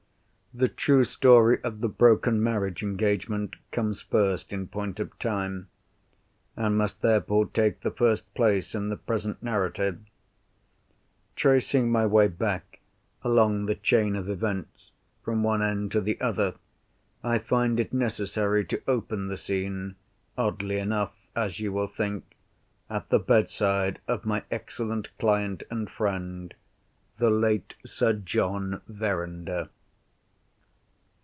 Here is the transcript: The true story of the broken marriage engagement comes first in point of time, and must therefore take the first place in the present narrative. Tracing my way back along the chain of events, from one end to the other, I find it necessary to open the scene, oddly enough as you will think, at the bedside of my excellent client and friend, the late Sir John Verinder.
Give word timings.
The 0.53 0.67
true 0.67 1.05
story 1.05 1.61
of 1.63 1.79
the 1.79 1.87
broken 1.87 2.43
marriage 2.43 2.83
engagement 2.83 3.55
comes 3.71 4.01
first 4.01 4.51
in 4.51 4.67
point 4.67 4.99
of 4.99 5.17
time, 5.17 5.69
and 6.57 6.77
must 6.77 7.01
therefore 7.01 7.45
take 7.45 7.79
the 7.79 7.89
first 7.89 8.33
place 8.33 8.75
in 8.75 8.89
the 8.89 8.97
present 8.97 9.41
narrative. 9.41 10.01
Tracing 11.37 11.89
my 11.89 12.05
way 12.05 12.27
back 12.27 12.81
along 13.23 13.65
the 13.67 13.75
chain 13.75 14.13
of 14.17 14.27
events, 14.29 14.91
from 15.23 15.41
one 15.41 15.63
end 15.63 15.89
to 15.93 16.01
the 16.01 16.19
other, 16.19 16.55
I 17.23 17.39
find 17.39 17.79
it 17.79 17.93
necessary 17.93 18.65
to 18.65 18.83
open 18.89 19.29
the 19.29 19.37
scene, 19.37 19.95
oddly 20.37 20.79
enough 20.79 21.13
as 21.33 21.61
you 21.61 21.71
will 21.71 21.87
think, 21.87 22.35
at 22.89 23.07
the 23.07 23.19
bedside 23.19 23.99
of 24.05 24.25
my 24.25 24.43
excellent 24.51 25.17
client 25.17 25.63
and 25.71 25.89
friend, 25.89 26.53
the 27.19 27.29
late 27.29 27.75
Sir 27.85 28.11
John 28.11 28.81
Verinder. 28.89 29.69